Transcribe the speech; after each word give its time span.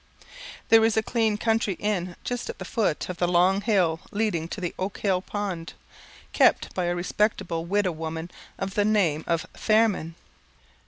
There 0.69 0.83
is 0.83 0.97
a 0.97 1.03
clean 1.03 1.37
country 1.37 1.75
inn 1.75 2.15
just 2.23 2.49
at 2.49 2.57
the 2.57 2.65
foot 2.65 3.07
of 3.07 3.17
the 3.17 3.27
long 3.27 3.61
hill 3.61 3.99
leading 4.09 4.47
to 4.47 4.59
the 4.59 4.73
Oakhill 4.79 5.21
pond, 5.23 5.73
kept 6.33 6.73
by 6.73 6.85
a 6.85 6.95
respectable 6.95 7.65
widow 7.65 7.91
woman 7.91 8.31
of 8.57 8.73
the 8.73 8.83
name 8.83 9.23
of 9.27 9.45
Fairman. 9.53 10.15